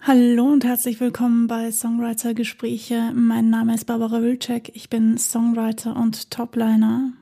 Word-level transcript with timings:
Hallo 0.00 0.44
und 0.52 0.64
herzlich 0.64 1.00
willkommen 1.00 1.48
bei 1.48 1.72
Songwriter 1.72 2.32
Gespräche. 2.32 3.12
Mein 3.12 3.50
Name 3.50 3.74
ist 3.74 3.86
Barbara 3.86 4.22
Wilczek. 4.22 4.70
Ich 4.74 4.88
bin 4.88 5.18
Songwriter 5.18 5.96
und 5.96 6.30
Topliner. 6.30 7.12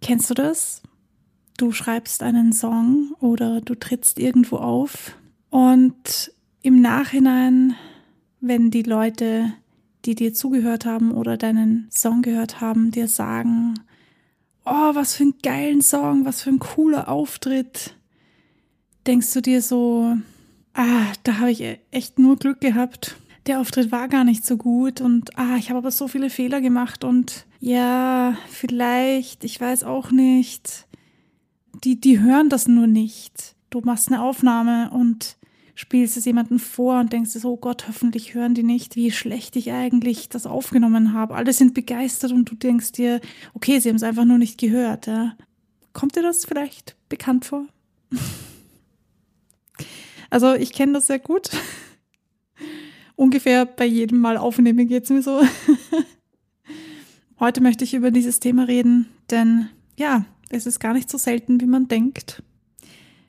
Kennst 0.00 0.30
du 0.30 0.34
das? 0.34 0.82
Du 1.58 1.72
schreibst 1.72 2.22
einen 2.22 2.54
Song 2.54 3.14
oder 3.20 3.60
du 3.60 3.74
trittst 3.74 4.18
irgendwo 4.18 4.56
auf 4.56 5.16
und 5.50 6.32
im 6.62 6.80
Nachhinein, 6.80 7.74
wenn 8.40 8.70
die 8.70 8.82
Leute, 8.82 9.52
die 10.06 10.14
dir 10.14 10.32
zugehört 10.32 10.86
haben 10.86 11.12
oder 11.12 11.36
deinen 11.36 11.88
Song 11.90 12.22
gehört 12.22 12.62
haben, 12.62 12.90
dir 12.90 13.08
sagen, 13.08 13.74
oh, 14.64 14.94
was 14.94 15.16
für 15.16 15.24
einen 15.24 15.38
geilen 15.42 15.82
Song, 15.82 16.24
was 16.24 16.40
für 16.40 16.50
ein 16.50 16.58
cooler 16.58 17.08
Auftritt, 17.08 17.94
denkst 19.06 19.32
du 19.34 19.42
dir 19.42 19.60
so, 19.60 20.16
habe 21.44 21.52
ich 21.52 21.60
e-, 21.60 21.78
echt 21.90 22.18
nur 22.18 22.36
Glück 22.36 22.60
gehabt. 22.60 23.16
Der 23.46 23.60
Auftritt 23.60 23.92
war 23.92 24.08
gar 24.08 24.24
nicht 24.24 24.46
so 24.46 24.56
gut 24.56 25.02
und 25.02 25.38
ah, 25.38 25.56
ich 25.58 25.68
habe 25.68 25.78
aber 25.78 25.90
so 25.90 26.08
viele 26.08 26.30
Fehler 26.30 26.62
gemacht 26.62 27.04
und 27.04 27.44
ja, 27.60 28.38
vielleicht, 28.48 29.44
ich 29.44 29.60
weiß 29.60 29.84
auch 29.84 30.10
nicht. 30.10 30.86
Die, 31.84 32.00
die 32.00 32.20
hören 32.20 32.48
das 32.48 32.66
nur 32.66 32.86
nicht. 32.86 33.54
Du 33.68 33.80
machst 33.80 34.08
eine 34.08 34.22
Aufnahme 34.22 34.90
und 34.90 35.36
spielst 35.74 36.16
es 36.16 36.24
jemandem 36.24 36.58
vor 36.58 37.00
und 37.00 37.12
denkst 37.12 37.32
so, 37.32 37.52
oh 37.52 37.56
Gott, 37.58 37.86
hoffentlich 37.88 38.32
hören 38.34 38.54
die 38.54 38.62
nicht, 38.62 38.96
wie 38.96 39.10
schlecht 39.10 39.56
ich 39.56 39.72
eigentlich 39.72 40.30
das 40.30 40.46
aufgenommen 40.46 41.12
habe. 41.12 41.34
Alle 41.34 41.52
sind 41.52 41.74
begeistert 41.74 42.32
und 42.32 42.50
du 42.50 42.54
denkst 42.54 42.92
dir, 42.92 43.20
okay, 43.52 43.78
sie 43.80 43.90
haben 43.90 43.96
es 43.96 44.02
einfach 44.02 44.24
nur 44.24 44.38
nicht 44.38 44.58
gehört. 44.58 45.06
Ja. 45.06 45.36
Kommt 45.92 46.16
dir 46.16 46.22
das 46.22 46.46
vielleicht 46.46 46.96
bekannt 47.10 47.44
vor? 47.44 47.66
Also 50.34 50.54
ich 50.54 50.72
kenne 50.72 50.94
das 50.94 51.06
sehr 51.06 51.20
gut. 51.20 51.48
Ungefähr 53.14 53.66
bei 53.66 53.84
jedem 53.84 54.18
Mal 54.18 54.36
aufnehmen 54.36 54.88
geht 54.88 55.04
es 55.04 55.10
mir 55.10 55.22
so. 55.22 55.40
Heute 57.38 57.60
möchte 57.60 57.84
ich 57.84 57.94
über 57.94 58.10
dieses 58.10 58.40
Thema 58.40 58.64
reden, 58.64 59.06
denn 59.30 59.68
ja, 59.96 60.24
es 60.50 60.66
ist 60.66 60.80
gar 60.80 60.92
nicht 60.92 61.08
so 61.08 61.18
selten, 61.18 61.60
wie 61.60 61.66
man 61.66 61.86
denkt. 61.86 62.42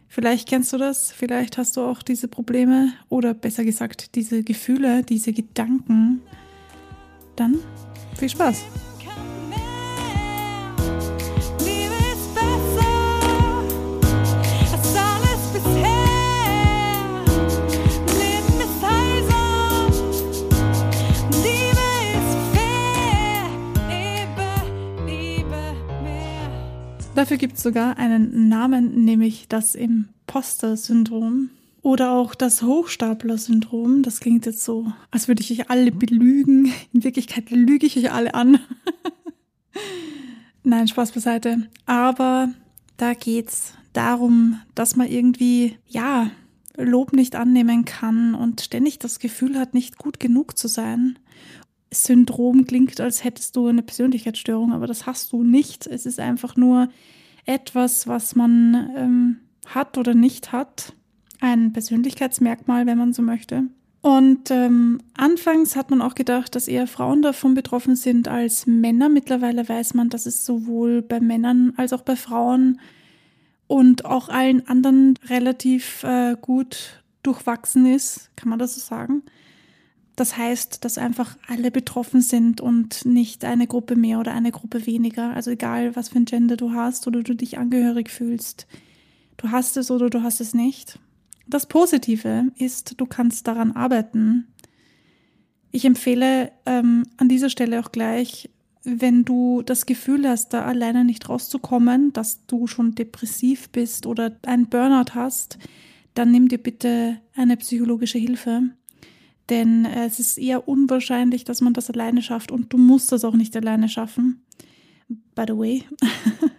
Vielleicht 0.08 0.50
kennst 0.50 0.73
du 0.73 0.80
das, 0.80 1.12
vielleicht 1.12 1.59
hast 1.59 1.78
du 1.78 1.81
auch 1.81 2.02
diese 2.02 2.28
Probleme 2.28 2.94
oder 3.08 3.36
besser 3.36 3.64
gesagt 3.64 4.16
diese 4.16 4.42
Gefühle, 4.42 5.03
diese 5.03 5.31
Gedanken. 5.31 6.23
Dann 7.36 7.59
viel 8.17 8.30
Spaß. 8.30 8.64
Dafür 27.16 27.38
gibt 27.38 27.56
es 27.56 27.64
sogar 27.64 27.98
einen 27.98 28.50
Namen, 28.50 29.06
nämlich 29.06 29.48
das 29.48 29.74
Imposter-Syndrom 29.74 31.50
oder 31.82 32.12
auch 32.12 32.36
das 32.36 32.62
Hochstapler-Syndrom. 32.62 34.04
Das 34.04 34.20
klingt 34.20 34.46
jetzt 34.46 34.66
so, 34.66 34.92
als 35.12 35.30
würde 35.30 35.42
ich 35.42 35.52
euch 35.54 35.70
alle 35.70 35.94
belügen. 35.94 36.74
In 36.92 37.06
Wirklichkeit 37.06 37.52
lüge 37.52 37.86
ich 37.86 37.98
euch 37.98 38.12
alle 38.12 38.34
an. 38.34 38.60
Nein, 40.64 40.90
Spaß 40.90 41.14
beiseite. 41.14 41.70
Aber 41.86 42.50
da 42.98 43.14
geht's 43.14 43.76
darum, 43.94 44.60
dass 44.76 44.98
man 44.98 45.08
irgendwie, 45.08 45.78
ja, 45.88 46.32
Lob 46.76 47.14
nicht 47.14 47.38
annehmen 47.38 47.86
kann 47.86 48.36
und 48.36 48.60
ständig 48.60 49.00
das 49.00 49.20
Gefühl 49.20 49.58
hat, 49.58 49.74
nicht 49.74 49.98
gut 49.98 50.20
genug 50.20 50.58
zu 50.58 50.68
sein 50.68 51.18
Syndrom 52.04 52.66
klingt, 52.66 53.00
als 53.00 53.24
hättest 53.24 53.56
du 53.56 53.68
eine 53.68 53.84
Persönlichkeitsstörung, 53.84 54.74
aber 54.74 54.88
das 54.88 55.06
hast 55.06 55.31
du 55.31 55.44
nicht. 55.44 55.88
Es 55.88 56.06
ist 56.06 56.19
einfach 56.19 56.56
nur 56.56 56.90
etwas, 57.46 58.08
was 58.08 58.36
man 58.36 58.92
ähm, 58.96 59.38
hat 59.66 59.97
oder 59.97 60.14
nicht 60.14 60.52
hat. 60.52 60.94
Ein 61.40 61.74
Persönlichkeitsmerkmal, 61.74 62.86
wenn 62.86 62.97
man 62.97 63.14
so 63.14 63.22
möchte. 63.22 63.66
Und 64.02 64.52
ähm, 64.52 65.02
anfangs 65.16 65.75
hat 65.75 65.90
man 65.90 66.02
auch 66.02 66.14
gedacht, 66.14 66.56
dass 66.56 66.68
eher 66.68 66.86
Frauen 66.86 67.24
davon 67.24 67.56
betroffen 67.56 67.96
sind 67.96 68.28
als 68.28 68.68
Männer. 68.68 69.09
Mittlerweile 69.09 69.68
weiß 69.68 69.96
man, 69.96 70.09
dass 70.09 70.28
es 70.28 70.46
sowohl 70.46 71.02
bei 71.02 71.19
Männern 71.19 71.74
als 71.75 71.92
auch 71.92 72.02
bei 72.03 72.16
Frauen 72.16 72.80
und 73.66 74.06
auch 74.06 74.30
allen 74.30 74.68
anderen 74.68 75.18
relativ 75.28 76.03
äh, 76.03 76.36
gut 76.40 77.03
durchwachsen 77.24 77.88
ist, 77.88 78.30
kann 78.36 78.50
man 78.50 78.59
das 78.59 78.75
so 78.75 78.81
sagen. 78.81 79.24
Das 80.16 80.38
heißt, 80.38 80.86
dass 80.86 80.98
einfach 80.98 81.38
alle 81.48 81.72
betroffen 81.72 82.22
sind 82.22 82.62
und 82.62 83.06
nicht 83.06 83.44
eine 83.44 83.68
Gruppe 83.68 83.96
mehr 83.96 84.20
oder 84.20 84.34
eine 84.34 84.52
Gruppe 84.52 84.86
weniger. 84.86 85.34
Also 85.34 85.52
egal, 85.52 85.96
was 85.96 86.09
für 86.09 86.18
ein 86.18 86.26
Gender 86.26 86.56
du 86.56 86.72
hast 86.72 87.06
oder 87.08 87.22
du 87.22 87.36
dich 87.36 87.58
angehörig 87.58 88.09
fühlst. 88.09 88.66
Du 89.38 89.52
hast 89.52 89.75
es 89.75 89.92
oder 89.92 90.09
du 90.09 90.24
hast 90.24 90.40
es 90.40 90.54
nicht. 90.54 91.00
Das 91.48 91.68
Positive 91.68 92.52
ist, 92.58 93.00
du 93.00 93.06
kannst 93.06 93.48
daran 93.48 93.74
arbeiten. 93.74 94.48
Ich 95.72 95.84
empfehle 95.84 96.52
ähm, 96.66 97.04
an 97.18 97.28
dieser 97.28 97.50
Stelle 97.50 97.81
auch 97.81 97.92
gleich, 97.92 98.50
wenn 98.86 99.25
du 99.25 99.62
das 99.64 99.86
Gefühl 99.86 100.28
hast, 100.28 100.54
da 100.54 100.64
alleine 100.64 101.04
nicht 101.04 101.28
rauszukommen, 101.28 102.14
dass 102.14 102.46
du 102.46 102.68
schon 102.68 102.96
depressiv 102.96 103.70
bist 103.70 104.06
oder 104.06 104.38
einen 104.46 104.68
Burnout 104.68 105.16
hast, 105.16 105.58
dann 106.14 106.31
nimm 106.31 106.48
dir 106.48 106.59
bitte 106.59 107.20
eine 107.36 107.58
psychologische 107.58 108.20
Hilfe. 108.20 108.70
Denn 109.50 109.85
äh, 109.85 110.06
es 110.06 110.19
ist 110.19 110.38
eher 110.38 110.67
unwahrscheinlich, 110.67 111.44
dass 111.44 111.61
man 111.61 111.73
das 111.73 111.89
alleine 111.89 112.22
schafft 112.22 112.51
und 112.51 112.73
du 112.73 112.78
musst 112.78 113.11
das 113.11 113.23
auch 113.23 113.35
nicht 113.35 113.56
alleine 113.56 113.89
schaffen. 113.89 114.44
By 115.35 115.44
the 115.47 115.57
way. 115.57 115.83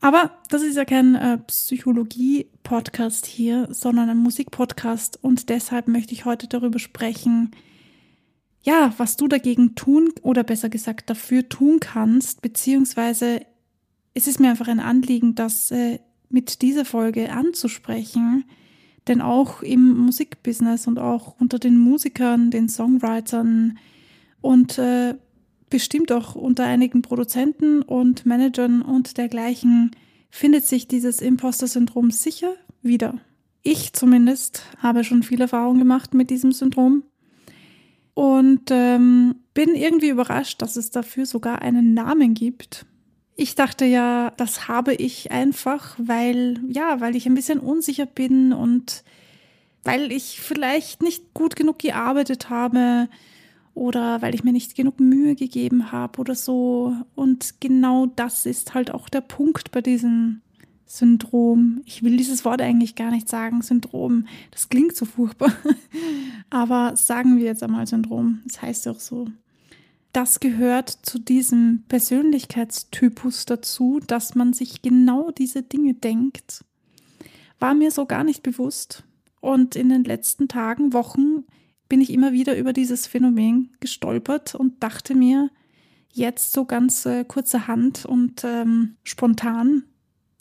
Aber 0.00 0.38
das 0.48 0.62
ist 0.62 0.76
ja 0.76 0.84
kein 0.84 1.16
äh, 1.16 1.38
Psychologie-Podcast 1.38 3.26
hier, 3.26 3.66
sondern 3.70 4.08
ein 4.08 4.18
Musik-Podcast 4.18 5.18
und 5.22 5.48
deshalb 5.48 5.88
möchte 5.88 6.12
ich 6.12 6.24
heute 6.24 6.46
darüber 6.46 6.78
sprechen, 6.78 7.50
ja, 8.62 8.92
was 8.96 9.16
du 9.16 9.28
dagegen 9.28 9.74
tun 9.74 10.12
oder 10.22 10.44
besser 10.44 10.68
gesagt 10.68 11.10
dafür 11.10 11.48
tun 11.48 11.80
kannst, 11.80 12.42
beziehungsweise 12.42 13.40
es 14.14 14.26
ist 14.26 14.40
mir 14.40 14.50
einfach 14.50 14.68
ein 14.68 14.80
Anliegen, 14.80 15.34
das 15.34 15.70
äh, 15.70 15.98
mit 16.28 16.62
dieser 16.62 16.84
Folge 16.84 17.32
anzusprechen, 17.32 18.44
denn 19.08 19.20
auch 19.20 19.62
im 19.62 19.96
Musikbusiness 19.98 20.86
und 20.86 20.98
auch 20.98 21.34
unter 21.40 21.58
den 21.58 21.78
Musikern, 21.78 22.50
den 22.50 22.68
Songwritern 22.68 23.78
und 24.40 24.78
äh, 24.78 25.14
bestimmt 25.70 26.12
auch 26.12 26.34
unter 26.34 26.64
einigen 26.64 27.02
Produzenten 27.02 27.82
und 27.82 28.26
Managern 28.26 28.82
und 28.82 29.18
dergleichen 29.18 29.90
findet 30.30 30.64
sich 30.66 30.88
dieses 30.88 31.20
Imposter-Syndrom 31.20 32.10
sicher 32.10 32.54
wieder. 32.82 33.20
Ich 33.62 33.92
zumindest 33.92 34.62
habe 34.78 35.04
schon 35.04 35.22
viel 35.22 35.40
Erfahrung 35.40 35.78
gemacht 35.78 36.14
mit 36.14 36.30
diesem 36.30 36.52
Syndrom 36.52 37.02
und 38.14 38.70
ähm, 38.70 39.36
bin 39.54 39.74
irgendwie 39.74 40.08
überrascht, 40.08 40.62
dass 40.62 40.76
es 40.76 40.90
dafür 40.90 41.26
sogar 41.26 41.62
einen 41.62 41.94
Namen 41.94 42.34
gibt. 42.34 42.86
Ich 43.40 43.54
dachte 43.54 43.84
ja, 43.84 44.32
das 44.36 44.66
habe 44.66 44.94
ich 44.94 45.30
einfach, 45.30 45.94
weil, 45.96 46.58
ja, 46.66 47.00
weil 47.00 47.14
ich 47.14 47.24
ein 47.26 47.36
bisschen 47.36 47.60
unsicher 47.60 48.04
bin 48.04 48.52
und 48.52 49.04
weil 49.84 50.10
ich 50.10 50.40
vielleicht 50.40 51.04
nicht 51.04 51.34
gut 51.34 51.54
genug 51.54 51.78
gearbeitet 51.78 52.50
habe 52.50 53.08
oder 53.74 54.20
weil 54.22 54.34
ich 54.34 54.42
mir 54.42 54.52
nicht 54.52 54.74
genug 54.74 54.98
Mühe 54.98 55.36
gegeben 55.36 55.92
habe 55.92 56.18
oder 56.18 56.34
so. 56.34 56.96
Und 57.14 57.60
genau 57.60 58.06
das 58.06 58.44
ist 58.44 58.74
halt 58.74 58.90
auch 58.90 59.08
der 59.08 59.20
Punkt 59.20 59.70
bei 59.70 59.82
diesem 59.82 60.40
Syndrom. 60.84 61.82
Ich 61.84 62.02
will 62.02 62.16
dieses 62.16 62.44
Wort 62.44 62.60
eigentlich 62.60 62.96
gar 62.96 63.12
nicht 63.12 63.28
sagen, 63.28 63.62
Syndrom. 63.62 64.26
Das 64.50 64.68
klingt 64.68 64.96
so 64.96 65.04
furchtbar. 65.04 65.52
Aber 66.50 66.96
sagen 66.96 67.38
wir 67.38 67.44
jetzt 67.44 67.62
einmal 67.62 67.86
Syndrom. 67.86 68.40
Das 68.46 68.60
heißt 68.62 68.88
auch 68.88 68.98
so 68.98 69.28
das 70.12 70.40
gehört 70.40 70.90
zu 71.02 71.18
diesem 71.18 71.84
Persönlichkeitstypus 71.88 73.46
dazu, 73.46 74.00
dass 74.06 74.34
man 74.34 74.52
sich 74.52 74.82
genau 74.82 75.30
diese 75.30 75.62
Dinge 75.62 75.94
denkt. 75.94 76.64
War 77.58 77.74
mir 77.74 77.90
so 77.90 78.06
gar 78.06 78.24
nicht 78.24 78.42
bewusst. 78.42 79.04
Und 79.40 79.76
in 79.76 79.88
den 79.88 80.04
letzten 80.04 80.48
Tagen, 80.48 80.92
Wochen 80.92 81.44
bin 81.88 82.00
ich 82.00 82.12
immer 82.12 82.32
wieder 82.32 82.56
über 82.56 82.72
dieses 82.72 83.06
Phänomen 83.06 83.74
gestolpert 83.80 84.54
und 84.54 84.82
dachte 84.82 85.14
mir, 85.14 85.50
jetzt 86.10 86.52
so 86.52 86.64
ganz 86.64 87.06
äh, 87.06 87.24
kurzerhand 87.24 88.04
und 88.04 88.44
ähm, 88.44 88.96
spontan, 89.04 89.84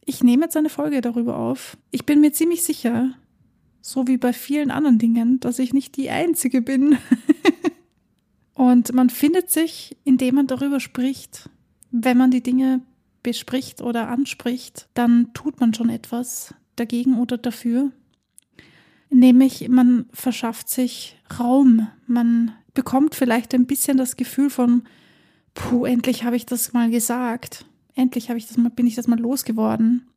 ich 0.05 0.23
nehme 0.23 0.45
jetzt 0.45 0.57
eine 0.57 0.69
Folge 0.69 1.01
darüber 1.01 1.37
auf. 1.37 1.77
Ich 1.91 2.05
bin 2.05 2.21
mir 2.21 2.31
ziemlich 2.31 2.63
sicher, 2.63 3.11
so 3.81 4.07
wie 4.07 4.17
bei 4.17 4.33
vielen 4.33 4.71
anderen 4.71 4.97
Dingen, 4.97 5.39
dass 5.39 5.59
ich 5.59 5.73
nicht 5.73 5.97
die 5.97 6.09
Einzige 6.09 6.61
bin, 6.61 6.97
Und 8.57 8.91
man 8.91 9.11
findet 9.11 9.51
sich, 9.51 9.95
indem 10.03 10.33
man 10.33 10.47
darüber 10.47 10.79
spricht. 10.79 11.47
Wenn 11.91 12.17
man 12.17 12.31
die 12.31 12.41
Dinge 12.41 12.81
bespricht 13.21 13.83
oder 13.83 14.07
anspricht, 14.07 14.89
dann 14.95 15.31
tut 15.35 15.59
man 15.59 15.75
schon 15.75 15.89
etwas 15.89 16.55
dagegen 16.75 17.19
oder 17.19 17.37
dafür. 17.37 17.91
Nämlich 19.11 19.69
man 19.69 20.07
verschafft 20.11 20.69
sich 20.69 21.19
Raum, 21.39 21.87
man 22.07 22.51
bekommt 22.73 23.13
vielleicht 23.13 23.53
ein 23.53 23.67
bisschen 23.67 23.95
das 23.95 24.17
Gefühl 24.17 24.49
von, 24.49 24.85
puh, 25.53 25.85
endlich 25.85 26.23
habe 26.23 26.35
ich 26.35 26.47
das 26.47 26.73
mal 26.73 26.89
gesagt, 26.89 27.63
endlich 27.93 28.29
habe 28.29 28.39
ich 28.39 28.47
das 28.47 28.57
mal, 28.57 28.71
bin 28.71 28.87
ich 28.87 28.95
das 28.95 29.07
mal 29.07 29.19
losgeworden. 29.19 30.07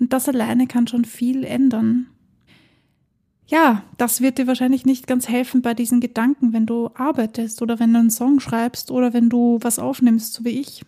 Und 0.00 0.14
das 0.14 0.30
alleine 0.30 0.66
kann 0.66 0.86
schon 0.86 1.04
viel 1.04 1.44
ändern. 1.44 2.06
Ja, 3.48 3.84
das 3.96 4.20
wird 4.20 4.38
dir 4.38 4.48
wahrscheinlich 4.48 4.84
nicht 4.84 5.06
ganz 5.06 5.28
helfen 5.28 5.62
bei 5.62 5.72
diesen 5.72 6.00
Gedanken, 6.00 6.52
wenn 6.52 6.66
du 6.66 6.90
arbeitest 6.94 7.62
oder 7.62 7.78
wenn 7.78 7.92
du 7.92 8.00
einen 8.00 8.10
Song 8.10 8.40
schreibst 8.40 8.90
oder 8.90 9.12
wenn 9.12 9.30
du 9.30 9.58
was 9.62 9.78
aufnimmst, 9.78 10.34
so 10.34 10.44
wie 10.44 10.60
ich. 10.60 10.82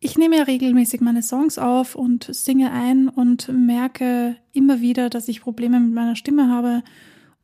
Ich 0.00 0.18
nehme 0.18 0.36
ja 0.36 0.42
regelmäßig 0.42 1.00
meine 1.00 1.22
Songs 1.22 1.58
auf 1.58 1.94
und 1.94 2.24
singe 2.24 2.72
ein 2.72 3.08
und 3.08 3.48
merke 3.48 4.36
immer 4.52 4.80
wieder, 4.80 5.10
dass 5.10 5.28
ich 5.28 5.42
Probleme 5.42 5.78
mit 5.78 5.94
meiner 5.94 6.16
Stimme 6.16 6.48
habe. 6.48 6.82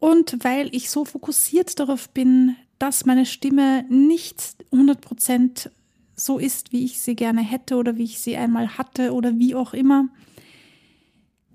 Und 0.00 0.42
weil 0.42 0.74
ich 0.74 0.90
so 0.90 1.04
fokussiert 1.04 1.78
darauf 1.78 2.08
bin, 2.08 2.56
dass 2.80 3.06
meine 3.06 3.26
Stimme 3.26 3.84
nicht 3.88 4.42
100% 4.72 5.70
so 6.16 6.38
ist, 6.38 6.72
wie 6.72 6.84
ich 6.84 7.00
sie 7.00 7.14
gerne 7.14 7.42
hätte 7.42 7.76
oder 7.76 7.96
wie 7.96 8.04
ich 8.04 8.18
sie 8.18 8.36
einmal 8.36 8.76
hatte 8.76 9.12
oder 9.12 9.38
wie 9.38 9.54
auch 9.54 9.72
immer, 9.72 10.08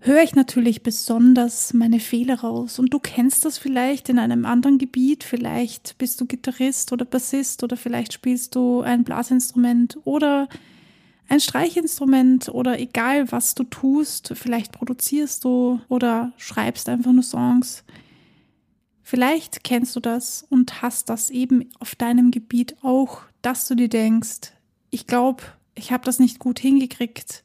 höre 0.06 0.22
ich 0.22 0.36
natürlich 0.36 0.84
besonders 0.84 1.74
meine 1.74 2.00
Fehler 2.00 2.42
raus. 2.42 2.78
Und 2.78 2.94
du 2.94 3.00
kennst 3.00 3.46
das 3.46 3.58
vielleicht 3.58 4.10
in 4.10 4.20
einem 4.20 4.46
anderen 4.46 4.78
Gebiet. 4.78 5.24
Vielleicht 5.24 5.98
bist 5.98 6.20
du 6.20 6.26
Gitarrist 6.26 6.92
oder 6.92 7.06
Bassist 7.06 7.64
oder 7.64 7.78
vielleicht 7.78 8.12
spielst 8.12 8.56
du 8.56 8.82
ein 8.82 9.06
Blasinstrument 9.06 9.98
oder 10.04 10.50
ein 11.30 11.40
Streichinstrument 11.40 12.50
oder 12.50 12.80
egal 12.80 13.32
was 13.32 13.56
du 13.56 13.64
tust. 13.64 14.34
Vielleicht 14.36 14.74
produzierst 14.74 15.46
du 15.46 15.80
oder 15.88 16.34
schreibst 16.38 16.90
einfach 16.90 17.14
nur 17.14 17.24
Songs. 17.24 17.86
Vielleicht 19.04 19.64
kennst 19.64 19.96
du 19.96 20.02
das 20.02 20.46
und 20.50 20.82
hast 20.82 21.10
das 21.10 21.30
eben 21.30 21.70
auf 21.80 21.96
deinem 21.96 22.32
Gebiet 22.32 22.76
auch, 22.84 23.22
dass 23.42 23.68
du 23.68 23.76
dir 23.76 23.90
denkst, 23.90 24.52
ich 24.90 25.08
glaube, 25.08 25.44
ich 25.76 25.92
habe 25.92 26.04
das 26.04 26.20
nicht 26.20 26.40
gut 26.40 26.60
hingekriegt 26.60 27.44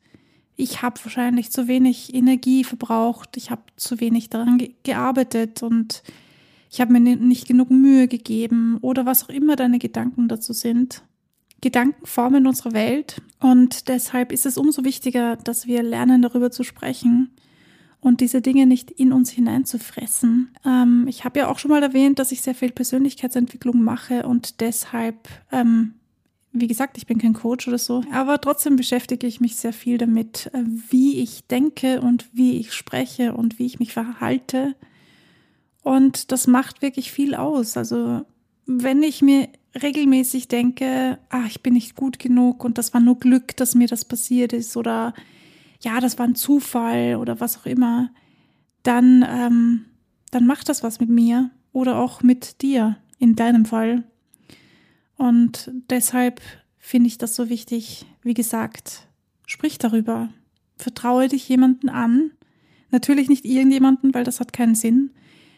ich 0.59 0.83
habe 0.83 1.01
wahrscheinlich 1.05 1.53
zu 1.53 1.69
wenig 1.69 2.13
Energie 2.13 2.65
verbraucht, 2.65 3.37
ich 3.37 3.51
habe 3.51 3.63
zu 3.77 4.01
wenig 4.01 4.29
daran 4.29 4.59
ge 4.59 4.75
gearbeitet 4.83 5.63
und 5.63 6.03
ich 6.69 6.81
habe 6.81 6.93
mir 6.93 7.01
nicht 7.17 7.47
genug 7.47 7.71
Mühe 7.71 8.09
gegeben 8.09 8.77
oder 8.83 9.07
was 9.07 9.25
auch 9.25 9.29
immer 9.29 9.55
deine 9.55 9.79
Gedanken 9.79 10.27
dazu 10.27 10.53
sind. 10.53 11.03
Gedanken 11.61 12.05
formen 12.05 12.47
unsere 12.47 12.73
Welt 12.73 13.23
und 13.39 13.89
deshalb 13.89 14.33
ist 14.33 14.47
es 14.47 14.59
umso 14.59 14.85
wichtiger, 14.85 15.37
dass 15.37 15.69
wir 15.69 15.83
lernen, 15.85 16.23
darüber 16.23 16.51
zu 16.51 16.65
sprechen 16.65 17.31
und 18.01 18.21
diese 18.21 18.43
Dinge 18.43 18.67
nicht 18.67 18.91
in 18.91 19.13
uns 19.13 19.31
hineinzufressen. 19.31 20.51
Ähm, 20.67 21.07
ich 21.09 21.25
habe 21.25 21.39
ja 21.39 21.49
auch 21.49 21.61
schon 21.61 21.71
mal 21.71 21.83
erwähnt, 21.85 22.19
dass 22.19 22.33
ich 22.33 22.43
sehr 22.43 22.55
viel 22.57 22.73
Persönlichkeitsentwicklung 22.73 23.81
mache 23.81 24.27
und 24.27 24.61
deshalb 24.61 25.29
ähm, 25.53 25.95
wie 26.53 26.67
gesagt, 26.67 26.97
ich 26.97 27.07
bin 27.07 27.19
kein 27.19 27.35
Coach 27.35 27.69
oder 27.69 27.79
so, 27.79 28.03
aber 28.13 28.41
trotzdem 28.41 28.77
beschäftige 28.77 29.27
ich 29.27 29.41
mich 29.41 29.57
sehr 29.57 29.73
viel 29.73 29.99
damit, 29.99 30.51
äh, 30.55 30.63
wie 30.65 31.21
ich 31.21 31.47
denke 31.47 32.01
und 32.01 32.29
wie 32.33 32.59
ich 32.59 32.73
spreche 32.73 33.35
und 33.35 33.59
wie 33.59 33.67
ich 33.67 33.79
mich 33.79 33.93
verhalte. 33.93 34.75
Und 35.83 36.33
das 36.33 36.47
macht 36.47 36.83
wirklich 36.83 37.13
viel 37.13 37.35
aus. 37.35 37.77
Also 37.77 38.25
wenn 38.67 39.03
ich 39.03 39.23
mir 39.23 39.49
regelmäßig 39.81 40.49
denke, 40.49 41.19
ah, 41.31 41.45
ich 41.47 41.63
bin 41.63 41.75
nicht 41.75 41.95
gut 41.95 42.19
genug 42.19 42.65
und 42.65 42.79
das 42.79 42.93
war 42.95 43.01
nur 43.01 43.19
Glück, 43.19 43.57
dass 43.57 43.75
mir 43.75 43.89
das 43.89 44.05
passiert 44.05 44.53
ist 44.53 44.77
oder 44.77 45.15
ja, 45.81 46.01
das 46.01 46.19
war 46.19 46.27
ein 46.27 46.35
Zufall 46.35 47.17
oder 47.17 47.41
was 47.41 47.59
auch 47.59 47.67
immer, 47.67 48.11
dann, 48.83 49.25
ähm, 49.29 49.85
dann 50.31 50.47
macht 50.47 50.69
das 50.69 50.83
was 50.83 51.01
mit 51.01 51.09
mir 51.09 51.51
oder 51.73 51.99
auch 51.99 52.23
mit 52.23 52.63
dir 52.63 52.97
in 53.19 53.37
deinem 53.37 53.65
Fall. 53.65 54.05
Und 55.19 55.71
deshalb 55.91 56.41
finde 56.79 57.09
ich 57.09 57.19
das 57.19 57.37
so 57.37 57.51
wichtig. 57.51 58.07
Wie 58.23 58.35
gesagt, 58.35 59.09
sprich 59.47 59.77
darüber. 59.77 60.31
Vertraue 60.77 61.29
dich 61.29 61.47
jemanden 61.49 61.91
an. 61.91 62.31
Natürlich 62.91 63.29
nicht 63.29 63.45
irgendjemanden, 63.45 64.15
weil 64.15 64.25
das 64.25 64.41
hat 64.41 64.55
keinen 64.55 64.77
Sinn. 64.77 65.11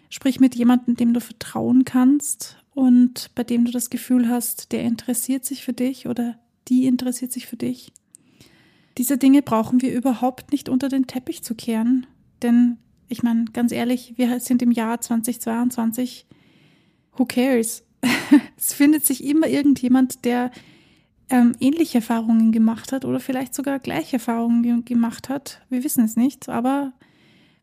Sprich 0.09 0.41
mit 0.41 0.57
jemandem, 0.57 0.97
dem 0.97 1.15
du 1.15 1.21
vertrauen 1.21 1.85
kannst 1.85 2.57
und 2.71 3.31
bei 3.35 3.45
dem 3.45 3.65
du 3.65 3.71
das 3.71 3.91
Gefühl 3.91 4.29
hast, 4.29 4.73
der 4.73 4.83
interessiert 4.83 5.45
sich 5.45 5.63
für 5.63 5.75
dich 5.75 6.09
oder 6.09 6.41
die 6.67 6.87
interessiert 6.87 7.31
sich 7.31 7.47
für 7.47 7.57
dich. 7.57 7.93
Diese 8.99 9.19
Dinge 9.19 9.43
brauchen 9.43 9.83
wir 9.83 9.93
überhaupt 9.93 10.51
nicht 10.51 10.69
unter 10.69 10.89
den 10.89 11.07
Teppich 11.07 11.45
zu 11.45 11.55
kehren, 11.55 12.07
denn 12.43 12.79
ich 13.09 13.23
meine, 13.23 13.45
ganz 13.53 13.73
ehrlich, 13.73 14.15
wir 14.17 14.41
sind 14.41 14.63
im 14.63 14.71
Jahr 14.71 15.01
2022. 15.01 16.27
Who 17.17 17.25
cares? 17.27 17.85
es 18.57 18.73
findet 18.73 19.05
sich 19.05 19.25
immer 19.25 19.47
irgendjemand, 19.47 20.25
der 20.25 20.51
ähm, 21.31 21.55
ähnliche 21.61 21.99
Erfahrungen 21.99 22.53
gemacht 22.53 22.93
hat 22.93 23.05
oder 23.05 23.21
vielleicht 23.21 23.55
sogar 23.55 23.79
gleiche 23.79 24.15
Erfahrungen 24.15 24.85
gemacht 24.85 25.29
hat. 25.29 25.61
Wir 25.69 25.85
wissen 25.85 26.05
es 26.05 26.17
nicht, 26.17 26.49
aber 26.49 26.93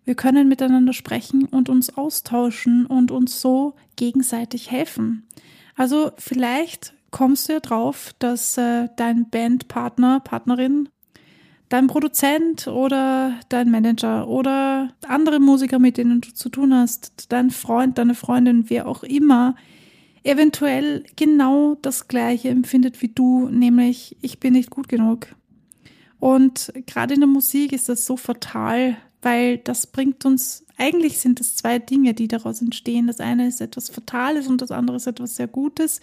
wir 0.05 0.15
können 0.15 0.47
miteinander 0.47 0.93
sprechen 0.93 1.45
und 1.45 1.67
uns 1.67 1.97
austauschen 1.97 2.85
und 2.85 3.11
uns 3.11 3.41
so 3.41 3.75
gegenseitig 3.97 4.71
helfen. 4.71 5.27
Also 5.75 6.11
vielleicht 6.17 6.93
kommst 7.11 7.49
du 7.49 7.53
ja 7.53 7.59
drauf, 7.59 8.13
dass 8.19 8.57
äh, 8.57 8.87
dein 8.95 9.29
Bandpartner, 9.29 10.21
Partnerin, 10.21 10.87
dein 11.69 11.87
Produzent 11.87 12.67
oder 12.67 13.33
dein 13.49 13.69
Manager 13.69 14.27
oder 14.27 14.93
andere 15.05 15.39
Musiker, 15.39 15.79
mit 15.79 15.97
denen 15.97 16.21
du 16.21 16.33
zu 16.33 16.49
tun 16.49 16.73
hast, 16.73 17.31
dein 17.31 17.51
Freund, 17.51 17.97
deine 17.97 18.15
Freundin, 18.15 18.69
wer 18.69 18.87
auch 18.87 19.03
immer, 19.03 19.55
eventuell 20.27 21.03
genau 21.15 21.75
das 21.81 22.07
Gleiche 22.07 22.49
empfindet 22.49 23.01
wie 23.01 23.07
du, 23.07 23.47
nämlich 23.49 24.17
ich 24.21 24.39
bin 24.39 24.53
nicht 24.53 24.69
gut 24.69 24.89
genug. 24.89 25.27
Und 26.19 26.73
gerade 26.85 27.13
in 27.13 27.21
der 27.21 27.29
Musik 27.29 27.71
ist 27.71 27.89
das 27.89 28.05
so 28.05 28.17
fatal, 28.17 28.97
weil 29.21 29.57
das 29.59 29.87
bringt 29.87 30.25
uns, 30.25 30.65
eigentlich 30.77 31.19
sind 31.19 31.39
es 31.39 31.55
zwei 31.55 31.79
Dinge, 31.79 32.13
die 32.13 32.27
daraus 32.27 32.61
entstehen. 32.61 33.07
Das 33.07 33.19
eine 33.19 33.47
ist 33.47 33.61
etwas 33.61 33.89
Fatales 33.89 34.47
und 34.47 34.61
das 34.61 34.71
andere 34.71 34.97
ist 34.97 35.07
etwas 35.07 35.35
sehr 35.35 35.47
Gutes. 35.47 36.01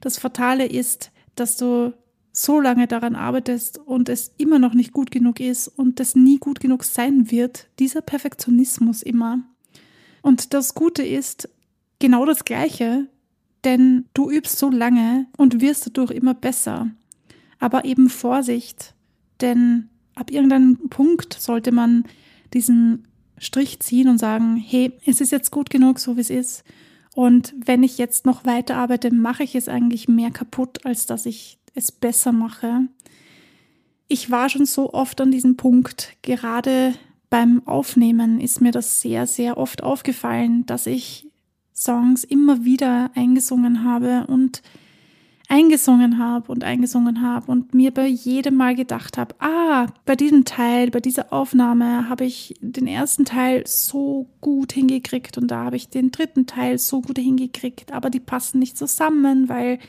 Das 0.00 0.18
Fatale 0.18 0.66
ist, 0.66 1.10
dass 1.34 1.56
du 1.56 1.92
so 2.32 2.60
lange 2.60 2.86
daran 2.86 3.16
arbeitest 3.16 3.78
und 3.78 4.08
es 4.08 4.32
immer 4.38 4.58
noch 4.58 4.72
nicht 4.72 4.92
gut 4.92 5.10
genug 5.10 5.40
ist 5.40 5.68
und 5.68 6.00
es 6.00 6.14
nie 6.14 6.38
gut 6.38 6.60
genug 6.60 6.84
sein 6.84 7.30
wird. 7.30 7.68
Dieser 7.78 8.02
Perfektionismus 8.02 9.02
immer. 9.02 9.40
Und 10.22 10.54
das 10.54 10.74
Gute 10.74 11.02
ist, 11.02 11.48
genau 11.98 12.24
das 12.24 12.44
Gleiche, 12.44 13.08
denn 13.64 14.06
du 14.14 14.30
übst 14.30 14.58
so 14.58 14.70
lange 14.70 15.26
und 15.36 15.60
wirst 15.60 15.86
dadurch 15.86 16.10
immer 16.10 16.34
besser. 16.34 16.90
Aber 17.58 17.84
eben 17.84 18.08
Vorsicht, 18.08 18.94
denn 19.40 19.88
ab 20.14 20.30
irgendeinem 20.30 20.88
Punkt 20.88 21.34
sollte 21.34 21.72
man 21.72 22.04
diesen 22.52 23.06
Strich 23.38 23.80
ziehen 23.80 24.08
und 24.08 24.18
sagen, 24.18 24.56
hey, 24.56 24.92
es 25.06 25.20
ist 25.20 25.32
jetzt 25.32 25.50
gut 25.50 25.70
genug, 25.70 25.98
so 25.98 26.16
wie 26.16 26.20
es 26.20 26.30
ist. 26.30 26.64
Und 27.14 27.54
wenn 27.64 27.82
ich 27.82 27.98
jetzt 27.98 28.26
noch 28.26 28.44
weiter 28.44 28.76
arbeite, 28.76 29.12
mache 29.12 29.42
ich 29.42 29.54
es 29.54 29.68
eigentlich 29.68 30.08
mehr 30.08 30.30
kaputt, 30.30 30.84
als 30.84 31.06
dass 31.06 31.26
ich 31.26 31.58
es 31.74 31.90
besser 31.90 32.32
mache. 32.32 32.82
Ich 34.08 34.30
war 34.30 34.48
schon 34.48 34.66
so 34.66 34.92
oft 34.92 35.20
an 35.20 35.30
diesem 35.30 35.56
Punkt, 35.56 36.16
gerade 36.22 36.94
beim 37.30 37.66
Aufnehmen 37.66 38.40
ist 38.40 38.60
mir 38.60 38.72
das 38.72 39.00
sehr, 39.00 39.26
sehr 39.26 39.56
oft 39.56 39.82
aufgefallen, 39.82 40.66
dass 40.66 40.86
ich 40.86 41.29
Songs 41.80 42.24
immer 42.24 42.64
wieder 42.64 43.10
eingesungen 43.14 43.84
habe 43.84 44.26
und 44.26 44.62
eingesungen 45.48 46.18
habe 46.18 46.52
und 46.52 46.62
eingesungen 46.62 47.22
habe 47.22 47.50
und 47.50 47.74
mir 47.74 47.90
bei 47.90 48.06
jedem 48.06 48.54
Mal 48.54 48.76
gedacht 48.76 49.18
habe, 49.18 49.34
ah, 49.40 49.86
bei 50.04 50.14
diesem 50.14 50.44
Teil, 50.44 50.90
bei 50.90 51.00
dieser 51.00 51.32
Aufnahme 51.32 52.08
habe 52.08 52.24
ich 52.24 52.54
den 52.60 52.86
ersten 52.86 53.24
Teil 53.24 53.64
so 53.66 54.28
gut 54.40 54.72
hingekriegt 54.72 55.38
und 55.38 55.50
da 55.50 55.64
habe 55.64 55.76
ich 55.76 55.88
den 55.88 56.12
dritten 56.12 56.46
Teil 56.46 56.78
so 56.78 57.00
gut 57.00 57.18
hingekriegt, 57.18 57.92
aber 57.92 58.10
die 58.10 58.20
passen 58.20 58.60
nicht 58.60 58.78
zusammen, 58.78 59.48
weil 59.48 59.80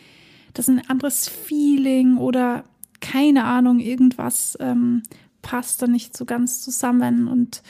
das 0.54 0.68
ein 0.68 0.82
anderes 0.90 1.30
Feeling 1.30 2.18
oder 2.18 2.64
keine 3.02 3.44
Ahnung, 3.44 3.80
irgendwas 3.80 4.58
ähm, 4.60 5.04
passt 5.42 5.82
da 5.82 5.88
nicht 5.88 6.18
so 6.18 6.26
ganz 6.26 6.62
zusammen 6.62 7.28
und 7.28 7.62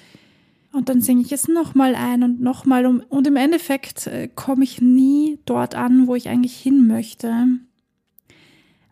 und 0.72 0.88
dann 0.88 1.02
singe 1.02 1.22
ich 1.22 1.32
es 1.32 1.48
nochmal 1.48 1.96
ein 1.96 2.24
und 2.24 2.42
nochmal. 2.42 2.86
Und 2.86 3.28
im 3.28 3.36
Endeffekt 3.36 4.08
äh, 4.08 4.30
komme 4.34 4.64
ich 4.64 4.82
nie 4.82 5.40
dort 5.46 5.76
an, 5.76 6.08
wo 6.08 6.16
ich 6.16 6.30
eigentlich 6.30 6.56
hin 6.56 6.88
möchte. 6.88 7.48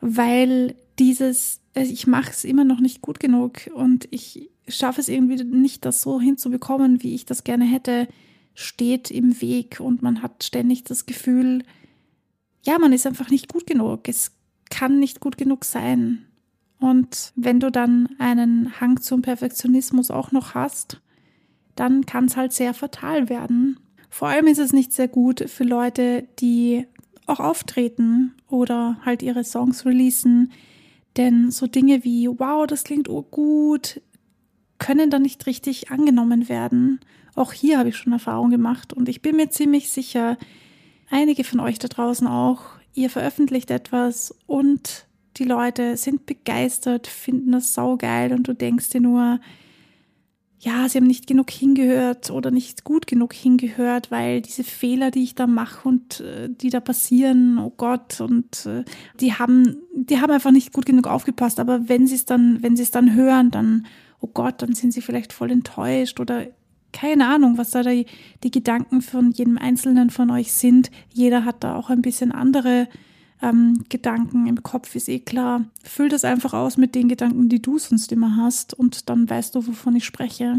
Weil 0.01 0.75
dieses, 0.97 1.61
äh, 1.73 1.83
ich 1.83 2.05
mache 2.05 2.31
es 2.31 2.43
immer 2.43 2.65
noch 2.65 2.81
nicht 2.81 3.01
gut 3.01 3.19
genug 3.19 3.69
und 3.73 4.07
ich 4.11 4.49
schaffe 4.67 4.99
es 4.99 5.07
irgendwie 5.07 5.43
nicht, 5.43 5.85
das 5.85 6.01
so 6.01 6.19
hinzubekommen, 6.19 7.01
wie 7.01 7.15
ich 7.15 7.25
das 7.25 7.43
gerne 7.43 7.65
hätte, 7.65 8.07
steht 8.53 9.09
im 9.09 9.41
Weg 9.41 9.79
und 9.79 10.01
man 10.01 10.21
hat 10.21 10.43
ständig 10.43 10.83
das 10.83 11.05
Gefühl, 11.05 11.63
ja, 12.65 12.77
man 12.77 12.91
ist 12.91 13.07
einfach 13.07 13.29
nicht 13.29 13.51
gut 13.51 13.65
genug. 13.65 14.09
Es 14.09 14.33
kann 14.69 14.99
nicht 14.99 15.21
gut 15.21 15.37
genug 15.37 15.63
sein. 15.63 16.25
Und 16.79 17.31
wenn 17.35 17.59
du 17.61 17.71
dann 17.71 18.09
einen 18.19 18.79
Hang 18.79 19.01
zum 19.01 19.21
Perfektionismus 19.21 20.11
auch 20.11 20.31
noch 20.33 20.55
hast, 20.55 21.01
dann 21.79 22.05
kann 22.05 22.25
es 22.25 22.35
halt 22.35 22.53
sehr 22.53 22.73
fatal 22.73 23.29
werden. 23.29 23.79
Vor 24.09 24.27
allem 24.27 24.47
ist 24.47 24.59
es 24.59 24.73
nicht 24.73 24.91
sehr 24.91 25.07
gut 25.07 25.49
für 25.49 25.63
Leute, 25.63 26.27
die 26.39 26.85
auch 27.25 27.39
auftreten 27.39 28.33
oder 28.49 28.97
halt 29.05 29.21
ihre 29.21 29.43
Songs 29.43 29.85
releasen. 29.85 30.51
Denn 31.15 31.51
so 31.51 31.67
Dinge 31.67 32.03
wie, 32.03 32.27
wow, 32.27 32.67
das 32.67 32.83
klingt 32.83 33.07
gut, 33.07 34.01
können 34.77 35.09
dann 35.09 35.21
nicht 35.21 35.45
richtig 35.45 35.91
angenommen 35.91 36.49
werden. 36.49 36.99
Auch 37.35 37.53
hier 37.53 37.77
habe 37.77 37.89
ich 37.89 37.97
schon 37.97 38.13
Erfahrung 38.13 38.49
gemacht 38.49 38.93
und 38.93 39.07
ich 39.07 39.21
bin 39.21 39.35
mir 39.35 39.49
ziemlich 39.49 39.89
sicher, 39.89 40.37
einige 41.09 41.43
von 41.43 41.59
euch 41.59 41.79
da 41.79 41.87
draußen 41.87 42.27
auch, 42.27 42.61
ihr 42.93 43.09
veröffentlicht 43.09 43.71
etwas 43.71 44.35
und 44.47 45.05
die 45.37 45.45
Leute 45.45 45.95
sind 45.95 46.25
begeistert, 46.25 47.07
finden 47.07 47.51
das 47.51 47.73
saugeil 47.73 48.33
und 48.33 48.47
du 48.47 48.53
denkst 48.53 48.89
dir 48.89 49.01
nur, 49.01 49.39
ja, 50.61 50.89
sie 50.89 50.97
haben 50.97 51.07
nicht 51.07 51.25
genug 51.25 51.49
hingehört 51.49 52.31
oder 52.31 52.51
nicht 52.51 52.83
gut 52.83 53.07
genug 53.07 53.33
hingehört, 53.33 54.11
weil 54.11 54.41
diese 54.41 54.65
Fehler, 54.65 55.09
die 55.09 55.23
ich 55.23 55.33
da 55.33 55.47
mache 55.47 55.87
und 55.87 56.19
äh, 56.19 56.49
die 56.49 56.69
da 56.69 56.81
passieren, 56.81 57.57
oh 57.59 57.71
Gott, 57.77 58.19
und 58.19 58.65
äh, 58.65 58.83
die 59.21 59.33
haben, 59.33 59.77
die 59.93 60.19
haben 60.19 60.31
einfach 60.31 60.51
nicht 60.51 60.73
gut 60.73 60.85
genug 60.85 61.07
aufgepasst. 61.07 61.61
Aber 61.61 61.87
wenn 61.87 62.07
sie 62.07 62.15
es 62.15 62.25
dann, 62.25 62.61
wenn 62.61 62.75
sie 62.75 62.83
es 62.83 62.91
dann 62.91 63.15
hören, 63.15 63.51
dann, 63.51 63.87
oh 64.19 64.27
Gott, 64.27 64.61
dann 64.61 64.75
sind 64.75 64.91
sie 64.91 65.01
vielleicht 65.01 65.31
voll 65.31 65.49
enttäuscht 65.49 66.19
oder 66.19 66.47
keine 66.91 67.27
Ahnung, 67.27 67.57
was 67.57 67.71
da 67.71 67.81
die, 67.83 68.05
die 68.43 68.51
Gedanken 68.51 69.01
von 69.01 69.31
jedem 69.31 69.57
Einzelnen 69.57 70.09
von 70.09 70.29
euch 70.29 70.51
sind. 70.51 70.91
Jeder 71.13 71.45
hat 71.45 71.63
da 71.63 71.75
auch 71.75 71.89
ein 71.89 72.01
bisschen 72.01 72.33
andere 72.33 72.89
ähm, 73.41 73.83
Gedanken 73.89 74.47
im 74.47 74.63
Kopf, 74.63 74.95
ist 74.95 75.09
eh 75.09 75.19
klar. 75.19 75.65
Füll 75.83 76.09
das 76.09 76.25
einfach 76.25 76.53
aus 76.53 76.77
mit 76.77 76.95
den 76.95 77.07
Gedanken, 77.07 77.49
die 77.49 77.61
du 77.61 77.77
sonst 77.77 78.11
immer 78.11 78.35
hast 78.35 78.73
und 78.73 79.09
dann 79.09 79.29
weißt 79.29 79.55
du, 79.55 79.67
wovon 79.67 79.95
ich 79.95 80.05
spreche. 80.05 80.57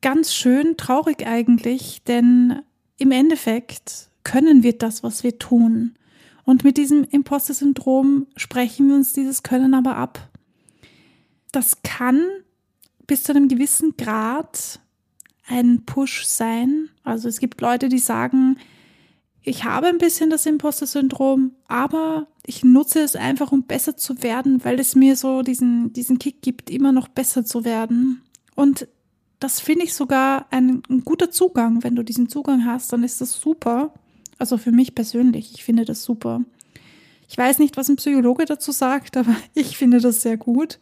Ganz 0.00 0.34
schön 0.34 0.76
traurig 0.76 1.26
eigentlich, 1.26 2.02
denn 2.04 2.60
im 2.98 3.12
Endeffekt 3.12 4.10
können 4.24 4.62
wir 4.62 4.76
das, 4.76 5.02
was 5.02 5.22
wir 5.22 5.38
tun. 5.38 5.94
Und 6.44 6.64
mit 6.64 6.76
diesem 6.76 7.04
Imposter-Syndrom 7.04 8.26
sprechen 8.36 8.88
wir 8.88 8.96
uns 8.96 9.12
dieses 9.12 9.42
Können 9.42 9.74
aber 9.74 9.96
ab. 9.96 10.28
Das 11.52 11.82
kann 11.82 12.24
bis 13.06 13.22
zu 13.24 13.32
einem 13.32 13.48
gewissen 13.48 13.96
Grad 13.96 14.80
ein 15.46 15.84
Push 15.84 16.24
sein. 16.24 16.88
Also 17.04 17.28
es 17.28 17.38
gibt 17.38 17.60
Leute, 17.60 17.88
die 17.88 17.98
sagen, 17.98 18.56
ich 19.44 19.64
habe 19.64 19.88
ein 19.88 19.98
bisschen 19.98 20.30
das 20.30 20.46
Imposter-Syndrom, 20.46 21.52
aber 21.66 22.28
ich 22.46 22.64
nutze 22.64 23.00
es 23.00 23.16
einfach, 23.16 23.52
um 23.52 23.64
besser 23.64 23.96
zu 23.96 24.22
werden, 24.22 24.64
weil 24.64 24.78
es 24.78 24.94
mir 24.94 25.16
so 25.16 25.42
diesen, 25.42 25.92
diesen 25.92 26.18
Kick 26.18 26.42
gibt, 26.42 26.70
immer 26.70 26.92
noch 26.92 27.08
besser 27.08 27.44
zu 27.44 27.64
werden. 27.64 28.22
Und 28.54 28.86
das 29.40 29.58
finde 29.58 29.84
ich 29.84 29.94
sogar 29.94 30.46
ein, 30.50 30.82
ein, 30.88 31.04
guter 31.04 31.30
Zugang. 31.30 31.82
Wenn 31.82 31.96
du 31.96 32.04
diesen 32.04 32.28
Zugang 32.28 32.64
hast, 32.64 32.92
dann 32.92 33.02
ist 33.02 33.20
das 33.20 33.32
super. 33.32 33.92
Also 34.38 34.58
für 34.58 34.70
mich 34.70 34.94
persönlich, 34.94 35.52
ich 35.54 35.64
finde 35.64 35.84
das 35.84 36.04
super. 36.04 36.42
Ich 37.28 37.36
weiß 37.36 37.58
nicht, 37.58 37.76
was 37.76 37.88
ein 37.88 37.96
Psychologe 37.96 38.44
dazu 38.44 38.70
sagt, 38.70 39.16
aber 39.16 39.34
ich 39.54 39.76
finde 39.76 40.00
das 40.00 40.22
sehr 40.22 40.36
gut. 40.36 40.78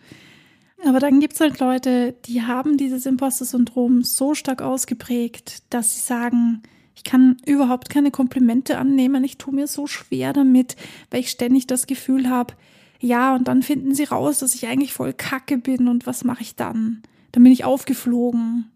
Aber 0.85 0.99
dann 0.99 1.21
gibt 1.21 1.35
es 1.35 1.41
halt 1.41 1.61
Leute, 1.61 2.15
die 2.27 2.43
haben 2.43 2.77
dieses 2.77 3.07
Imposter-Syndrom 3.07 4.03
so 4.03 4.35
stark 4.35 4.61
ausgeprägt, 4.61 5.63
dass 5.71 5.95
sie 5.95 6.01
sagen, 6.01 6.63
ich 7.01 7.05
kann 7.05 7.39
überhaupt 7.47 7.89
keine 7.89 8.11
Komplimente 8.11 8.77
annehmen. 8.77 9.25
Ich 9.25 9.39
tue 9.39 9.55
mir 9.55 9.67
so 9.67 9.87
schwer 9.87 10.35
damit, 10.35 10.77
weil 11.11 11.21
ich 11.21 11.31
ständig 11.31 11.67
das 11.67 11.87
Gefühl 11.87 12.29
habe, 12.29 12.53
ja, 13.01 13.35
und 13.35 13.49
dann 13.49 13.63
finden 13.63 13.95
sie 13.95 14.05
raus, 14.05 14.41
dass 14.41 14.55
ich 14.55 14.67
eigentlich 14.67 14.93
voll 14.93 15.15
kacke 15.15 15.57
bin 15.57 15.89
und 15.89 16.07
was 16.07 16.25
mache 16.25 16.43
ich 16.43 16.57
dann? 16.57 17.01
Dann 17.33 17.43
bin 17.43 17.53
ich 17.53 17.65
aufgeflogen. 17.65 18.71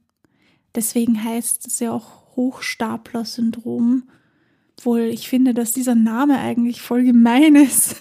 Deswegen 0.75 1.23
heißt 1.23 1.67
es 1.67 1.81
ja 1.81 1.93
auch 1.93 2.35
Hochstapler-Syndrom. 2.35 4.05
Obwohl 4.79 5.01
ich 5.01 5.29
finde, 5.29 5.53
dass 5.53 5.73
dieser 5.73 5.95
Name 5.95 6.39
eigentlich 6.39 6.81
voll 6.81 7.05
gemein 7.05 7.57
ist. 7.57 7.97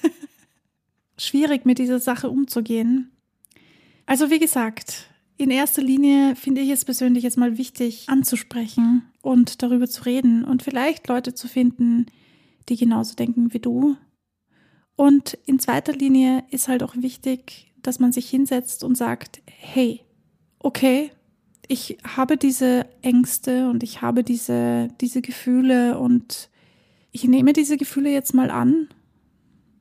Schwierig 1.18 1.65
mit 1.65 1.80
dieser 1.80 2.00
Sache 2.00 2.30
umzugehen. 2.30 3.12
Also 4.06 4.30
wie 4.30 4.39
gesagt, 4.39 5.10
in 5.38 5.50
erster 5.50 5.82
Linie 5.82 6.36
finde 6.36 6.62
ich 6.62 6.70
es 6.70 6.86
persönlich 6.86 7.24
jetzt 7.24 7.38
mal 7.38 7.58
wichtig 7.58 8.08
anzusprechen 8.08 9.04
und 9.22 9.62
darüber 9.63 9.88
zu 9.88 10.04
reden 10.04 10.44
und 10.46 10.63
vielleicht 10.63 11.08
Leute 11.08 11.34
zu 11.34 11.48
finden, 11.48 12.06
die 12.70 12.78
genauso 12.78 13.16
denken 13.16 13.54
wie 13.54 13.60
du. 13.60 13.98
Und 14.96 15.38
in 15.46 15.60
zweiter 15.60 15.94
Linie 15.94 16.44
ist 16.52 16.68
halt 16.68 16.84
auch 16.84 16.96
wichtig, 16.96 17.74
dass 17.82 18.00
man 18.00 18.12
sich 18.12 18.30
hinsetzt 18.30 18.84
und 18.84 18.96
sagt, 18.96 19.42
hey, 19.46 20.02
okay, 20.60 21.12
ich 21.68 21.98
habe 22.16 22.38
diese 22.38 22.86
Ängste 23.02 23.70
und 23.70 23.84
ich 23.84 24.02
habe 24.02 24.24
diese, 24.24 24.90
diese 25.02 25.22
Gefühle 25.22 25.98
und 25.98 26.50
ich 27.12 27.24
nehme 27.25 27.54
diese 27.54 27.78
Gefühle 27.78 28.12
jetzt 28.12 28.34
mal 28.34 28.52
an. 28.52 28.90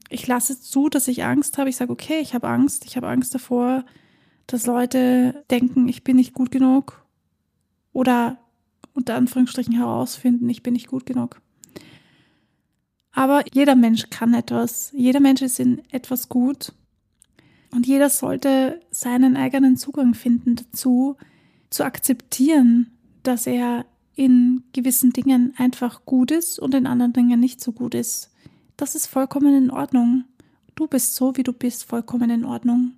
Ich 0.09 0.27
lasse 0.27 0.61
zu, 0.61 0.89
dass 0.89 1.09
ich 1.09 1.25
Angst 1.25 1.59
habe. 1.59 1.71
Ich 1.71 1.77
sage, 1.77 1.93
okay, 1.93 2.21
ich 2.21 2.35
habe 2.35 2.49
Angst. 2.49 2.85
Ich 2.85 2.97
habe 2.97 3.09
Angst 3.09 3.35
davor, 3.35 3.85
dass 4.47 4.67
Leute 4.67 5.45
denken, 5.51 5.89
ich 5.89 6.05
bin 6.05 6.17
nicht 6.17 6.35
gut 6.35 6.51
genug 6.51 7.05
oder 7.93 8.39
unter 8.95 9.15
Anführungsstrichen 9.15 9.75
herausfinden, 9.75 10.49
ich 10.49 10.63
bin 10.63 10.75
nicht 10.75 10.89
gut 10.89 11.07
genug. 11.07 11.41
Aber 13.13 13.45
jeder 13.53 13.75
Mensch 13.75 14.09
kann 14.11 14.35
etwas, 14.35 14.91
jeder 14.95 15.21
Mensch 15.21 15.43
ist 15.43 15.61
in 15.61 15.83
etwas 15.91 16.29
gut 16.29 16.73
und 17.71 17.87
jeder 17.87 18.11
sollte 18.11 18.81
seinen 18.91 19.37
eigenen 19.37 19.77
Zugang 19.77 20.15
finden 20.15 20.57
dazu, 20.57 21.17
zu 21.71 21.85
akzeptieren, 21.85 22.91
dass 23.23 23.47
er 23.47 23.87
in 24.15 24.65
gewissen 24.73 25.13
Dingen 25.13 25.55
einfach 25.57 26.05
gut 26.05 26.31
ist 26.31 26.59
und 26.59 26.75
in 26.75 26.87
anderen 26.87 27.13
Dingen 27.13 27.41
nicht 27.41 27.61
so 27.61 27.73
gut 27.73 27.95
ist. 27.95 28.31
Das 28.77 28.95
ist 28.95 29.07
vollkommen 29.07 29.55
in 29.55 29.71
Ordnung. 29.71 30.25
Du 30.75 30.87
bist 30.87 31.15
so, 31.15 31.37
wie 31.37 31.43
du 31.43 31.53
bist, 31.53 31.85
vollkommen 31.85 32.31
in 32.31 32.45
Ordnung. 32.45 32.93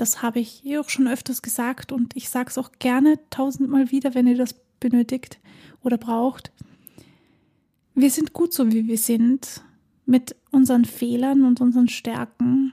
Das 0.00 0.22
habe 0.22 0.40
ich 0.40 0.64
eh 0.64 0.78
auch 0.78 0.88
schon 0.88 1.06
öfters 1.06 1.42
gesagt 1.42 1.92
und 1.92 2.16
ich 2.16 2.30
sage 2.30 2.48
es 2.48 2.56
auch 2.56 2.72
gerne 2.78 3.18
tausendmal 3.28 3.90
wieder, 3.90 4.14
wenn 4.14 4.26
ihr 4.26 4.38
das 4.38 4.54
benötigt 4.80 5.38
oder 5.82 5.98
braucht. 5.98 6.52
Wir 7.94 8.10
sind 8.10 8.32
gut 8.32 8.54
so, 8.54 8.72
wie 8.72 8.86
wir 8.86 8.96
sind, 8.96 9.62
mit 10.06 10.36
unseren 10.52 10.86
Fehlern 10.86 11.44
und 11.44 11.60
unseren 11.60 11.88
Stärken. 11.88 12.72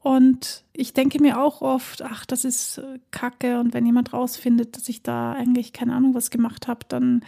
Und 0.00 0.62
ich 0.74 0.92
denke 0.92 1.22
mir 1.22 1.40
auch 1.40 1.62
oft, 1.62 2.02
ach, 2.02 2.26
das 2.26 2.44
ist 2.44 2.76
äh, 2.76 2.98
Kacke. 3.12 3.60
Und 3.60 3.72
wenn 3.72 3.86
jemand 3.86 4.12
rausfindet, 4.12 4.76
dass 4.76 4.90
ich 4.90 5.02
da 5.02 5.32
eigentlich 5.32 5.72
keine 5.72 5.94
Ahnung 5.94 6.14
was 6.14 6.28
gemacht 6.28 6.68
habe, 6.68 6.80
dann. 6.86 7.24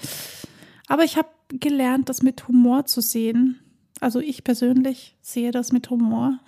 Aber 0.87 1.04
ich 1.04 1.16
habe 1.16 1.30
gelernt, 1.49 2.11
das 2.11 2.23
mit 2.23 2.47
Humor 2.47 2.85
zu 2.85 3.00
sehen. 3.00 3.59
Also 4.00 4.20
ich 4.20 4.44
persönlich 4.44 5.16
sehe 5.23 5.50
das 5.50 5.73
mit 5.73 5.88
Humor 5.88 6.38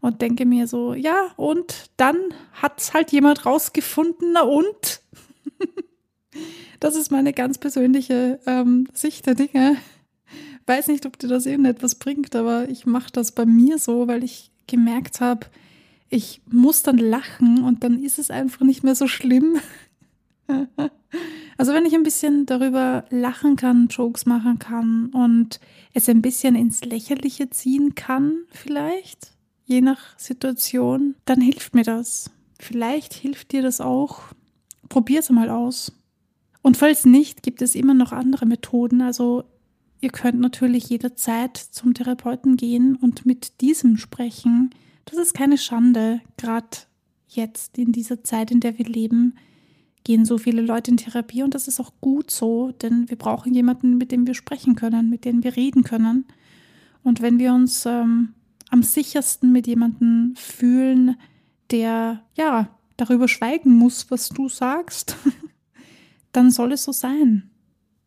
und 0.00 0.22
denke 0.22 0.46
mir 0.46 0.66
so, 0.66 0.94
ja, 0.94 1.30
und 1.36 1.90
dann 1.96 2.16
hat 2.52 2.80
es 2.80 2.94
halt 2.94 3.12
jemand 3.12 3.46
rausgefunden, 3.46 4.32
na 4.32 4.42
und? 4.42 5.00
Das 6.80 6.94
ist 6.94 7.10
meine 7.10 7.32
ganz 7.32 7.58
persönliche 7.58 8.38
ähm, 8.46 8.86
Sicht 8.92 9.26
der 9.26 9.34
Dinge. 9.34 9.76
Weiß 10.66 10.86
nicht, 10.86 11.06
ob 11.06 11.18
dir 11.18 11.26
das 11.26 11.46
irgendetwas 11.46 11.96
bringt, 11.96 12.36
aber 12.36 12.68
ich 12.68 12.86
mache 12.86 13.10
das 13.10 13.32
bei 13.32 13.44
mir 13.46 13.78
so, 13.78 14.06
weil 14.06 14.22
ich 14.22 14.52
gemerkt 14.68 15.20
habe, 15.20 15.46
ich 16.08 16.40
muss 16.48 16.82
dann 16.82 16.98
lachen 16.98 17.64
und 17.64 17.82
dann 17.82 18.02
ist 18.02 18.20
es 18.20 18.30
einfach 18.30 18.64
nicht 18.64 18.84
mehr 18.84 18.94
so 18.94 19.08
schlimm. 19.08 19.56
Also 21.58 21.74
wenn 21.74 21.84
ich 21.84 21.94
ein 21.94 22.04
bisschen 22.04 22.46
darüber 22.46 23.04
lachen 23.10 23.56
kann, 23.56 23.88
Jokes 23.88 24.26
machen 24.26 24.60
kann 24.60 25.06
und 25.06 25.58
es 25.92 26.08
ein 26.08 26.22
bisschen 26.22 26.54
ins 26.54 26.84
Lächerliche 26.84 27.50
ziehen 27.50 27.96
kann, 27.96 28.44
vielleicht, 28.52 29.32
je 29.68 29.82
nach 29.82 30.18
Situation, 30.18 31.14
dann 31.26 31.40
hilft 31.40 31.74
mir 31.74 31.84
das. 31.84 32.30
Vielleicht 32.58 33.14
hilft 33.14 33.52
dir 33.52 33.62
das 33.62 33.80
auch. 33.80 34.22
Probier 34.88 35.20
es 35.20 35.30
mal 35.30 35.50
aus. 35.50 35.92
Und 36.62 36.76
falls 36.76 37.04
nicht, 37.04 37.42
gibt 37.42 37.62
es 37.62 37.74
immer 37.74 37.94
noch 37.94 38.10
andere 38.10 38.46
Methoden. 38.46 39.02
Also 39.02 39.44
ihr 40.00 40.10
könnt 40.10 40.40
natürlich 40.40 40.88
jederzeit 40.88 41.56
zum 41.56 41.94
Therapeuten 41.94 42.56
gehen 42.56 42.96
und 42.96 43.26
mit 43.26 43.60
diesem 43.60 43.98
sprechen. 43.98 44.70
Das 45.04 45.18
ist 45.18 45.34
keine 45.34 45.58
Schande. 45.58 46.20
Gerade 46.38 46.78
jetzt 47.28 47.78
in 47.78 47.92
dieser 47.92 48.24
Zeit, 48.24 48.50
in 48.50 48.60
der 48.60 48.78
wir 48.78 48.86
leben, 48.86 49.34
gehen 50.02 50.24
so 50.24 50.38
viele 50.38 50.62
Leute 50.62 50.90
in 50.90 50.96
Therapie 50.96 51.42
und 51.42 51.54
das 51.54 51.68
ist 51.68 51.80
auch 51.80 51.92
gut 52.00 52.30
so, 52.30 52.72
denn 52.72 53.10
wir 53.10 53.18
brauchen 53.18 53.52
jemanden, 53.52 53.98
mit 53.98 54.10
dem 54.10 54.26
wir 54.26 54.34
sprechen 54.34 54.74
können, 54.74 55.10
mit 55.10 55.26
dem 55.26 55.44
wir 55.44 55.56
reden 55.56 55.82
können. 55.84 56.24
Und 57.02 57.20
wenn 57.20 57.38
wir 57.38 57.52
uns 57.52 57.84
ähm, 57.84 58.34
am 58.70 58.82
sichersten 58.82 59.52
mit 59.52 59.66
jemandem 59.66 60.34
fühlen, 60.36 61.16
der 61.70 62.24
ja 62.34 62.68
darüber 62.96 63.28
schweigen 63.28 63.74
muss, 63.74 64.10
was 64.10 64.28
du 64.28 64.48
sagst, 64.48 65.16
dann 66.32 66.50
soll 66.50 66.72
es 66.72 66.84
so 66.84 66.92
sein. 66.92 67.50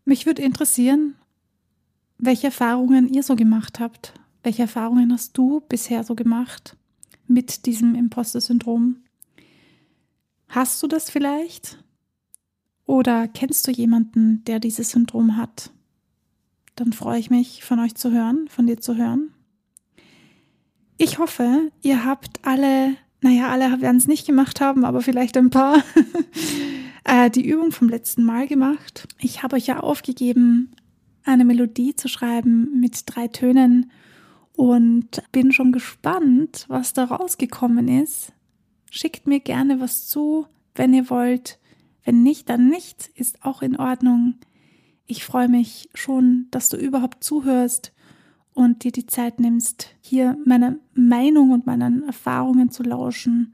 Mich 0.06 0.26
würde 0.26 0.42
interessieren, 0.42 1.16
welche 2.18 2.48
Erfahrungen 2.48 3.08
ihr 3.08 3.24
so 3.24 3.36
gemacht 3.36 3.80
habt. 3.80 4.14
Welche 4.44 4.64
Erfahrungen 4.64 5.12
hast 5.12 5.38
du 5.38 5.62
bisher 5.62 6.04
so 6.04 6.16
gemacht 6.16 6.76
mit 7.28 7.66
diesem 7.66 7.96
Imposter-Syndrom? 7.96 8.98
Hast 10.48 10.82
du 10.84 10.88
das 10.88 11.10
vielleicht? 11.10 11.84
Oder 12.86 13.28
kennst 13.28 13.68
du 13.68 13.72
jemanden, 13.72 14.44
der 14.46 14.60
dieses 14.60 14.92
Syndrom 14.92 15.38
hat? 15.38 15.72
Dann 16.76 16.94
freue 16.94 17.20
ich 17.20 17.30
mich, 17.30 17.64
von 17.64 17.80
euch 17.80 17.96
zu 17.96 18.12
hören, 18.12 18.48
von 18.50 18.68
dir 18.68 18.80
zu 18.80 18.96
hören. 18.96 19.32
Ich 21.04 21.18
hoffe, 21.18 21.72
ihr 21.82 22.06
habt 22.06 22.46
alle, 22.46 22.96
naja, 23.22 23.50
alle 23.50 23.82
werden 23.82 23.98
es 23.98 24.08
nicht 24.08 24.28
gemacht 24.28 24.62
haben, 24.62 24.86
aber 24.86 25.02
vielleicht 25.02 25.36
ein 25.36 25.50
paar, 25.50 25.84
äh, 27.06 27.32
die 27.32 27.44
Übung 27.44 27.72
vom 27.72 27.90
letzten 27.90 28.24
Mal 28.24 28.48
gemacht. 28.48 29.08
Ich 29.18 29.42
habe 29.42 29.56
euch 29.56 29.66
ja 29.66 29.80
aufgegeben, 29.80 30.76
eine 31.24 31.44
Melodie 31.44 31.96
zu 31.96 32.08
schreiben 32.08 32.80
mit 32.80 33.02
drei 33.08 33.28
Tönen 33.28 33.90
und 34.54 35.24
bin 35.32 35.52
schon 35.52 35.72
gespannt, 35.72 36.66
was 36.68 36.94
da 36.94 37.06
rausgekommen 37.06 37.88
ist. 37.88 38.32
Schickt 38.92 39.26
mir 39.26 39.40
gerne 39.40 39.80
was 39.80 40.08
zu, 40.08 40.46
wenn 40.76 40.94
ihr 40.94 41.10
wollt. 41.10 41.58
Wenn 42.04 42.22
nicht, 42.22 42.48
dann 42.48 42.70
nicht, 42.70 43.10
ist 43.16 43.44
auch 43.44 43.64
in 43.64 43.76
Ordnung. 43.76 44.36
Ich 45.08 45.26
freue 45.26 45.50
mich 45.50 45.90
schon, 45.96 46.46
dass 46.52 46.70
du 46.70 46.78
überhaupt 46.78 47.24
zuhörst 47.24 47.92
und 48.54 48.84
dir 48.84 48.92
die 48.92 49.06
Zeit 49.06 49.40
nimmst, 49.40 49.96
hier 50.02 50.38
meiner 50.46 50.76
Meinung 50.94 51.52
und 51.52 51.66
meinen 51.66 52.04
Erfahrungen 52.04 52.70
zu 52.70 52.84
lauschen. 52.84 53.52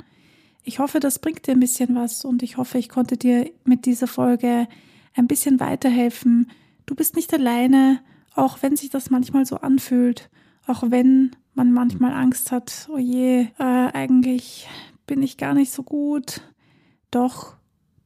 Ich 0.64 0.80
hoffe, 0.80 1.00
das 1.00 1.20
bringt 1.20 1.48
dir 1.48 1.52
ein 1.52 1.60
bisschen 1.60 1.96
was 1.96 2.26
und 2.26 2.44
ich 2.44 2.58
hoffe, 2.58 2.78
ich 2.78 2.90
konnte 2.90 3.18
dir 3.18 3.50
mit 3.64 3.86
dieser 3.86 4.08
Folge 4.08 4.68
ein 5.16 5.28
bisschen 5.28 5.60
weiterhelfen. 5.60 6.52
Du 6.86 6.96
bist 6.96 7.16
nicht 7.16 7.34
alleine, 7.34 8.02
auch 8.34 8.62
wenn 8.62 8.76
sich 8.76 8.90
das 8.90 9.10
manchmal 9.10 9.46
so 9.46 9.58
anfühlt, 9.58 10.30
auch 10.66 10.84
wenn 10.88 11.32
man 11.54 11.72
manchmal 11.72 12.14
Angst 12.14 12.52
hat, 12.52 12.88
oh 12.92 12.98
je, 12.98 13.48
äh, 13.58 13.64
eigentlich 13.94 14.68
bin 15.06 15.24
ich 15.24 15.38
gar 15.38 15.54
nicht 15.54 15.72
so 15.72 15.84
gut. 15.84 16.42
Doch, 17.12 17.56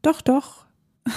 doch, 0.01 0.21
doch. 0.21 0.65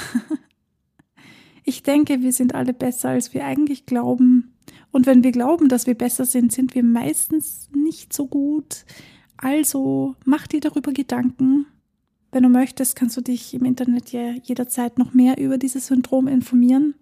ich 1.64 1.82
denke, 1.82 2.22
wir 2.22 2.32
sind 2.32 2.54
alle 2.54 2.72
besser, 2.72 3.10
als 3.10 3.34
wir 3.34 3.44
eigentlich 3.44 3.86
glauben. 3.86 4.53
Und 4.94 5.06
wenn 5.06 5.24
wir 5.24 5.32
glauben, 5.32 5.68
dass 5.68 5.88
wir 5.88 5.96
besser 5.96 6.24
sind, 6.24 6.52
sind 6.52 6.76
wir 6.76 6.84
meistens 6.84 7.68
nicht 7.74 8.12
so 8.12 8.28
gut. 8.28 8.84
Also 9.36 10.14
mach 10.24 10.46
dir 10.46 10.60
darüber 10.60 10.92
Gedanken. 10.92 11.66
Wenn 12.30 12.44
du 12.44 12.48
möchtest, 12.48 12.94
kannst 12.94 13.16
du 13.16 13.20
dich 13.20 13.54
im 13.54 13.64
Internet 13.64 14.12
ja 14.12 14.34
jederzeit 14.44 14.96
noch 14.96 15.12
mehr 15.12 15.36
über 15.38 15.58
dieses 15.58 15.88
Syndrom 15.88 16.28
informieren. 16.28 16.94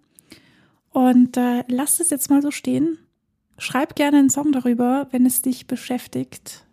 Und 0.89 1.37
äh, 1.37 1.63
lass 1.67 1.99
es 1.99 2.09
jetzt 2.09 2.31
mal 2.31 2.41
so 2.41 2.49
stehen. 2.49 2.97
Schreib 3.59 3.95
gerne 3.95 4.17
einen 4.17 4.31
Song 4.31 4.51
darüber, 4.51 5.07
wenn 5.11 5.27
es 5.27 5.43
dich 5.43 5.67
beschäftigt. 5.67 6.65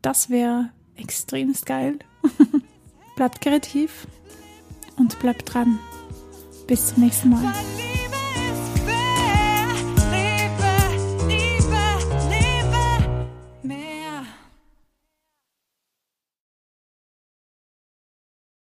Das 0.00 0.30
wäre 0.30 0.70
extremst 0.94 1.66
geil. 1.66 1.98
bleibt 3.16 3.42
kreativ 3.42 4.06
und 4.96 5.18
bleibt 5.18 5.52
dran. 5.52 5.78
Bis 6.66 6.94
zum 6.94 7.02
nächsten 7.02 7.28
Mal. 7.28 7.52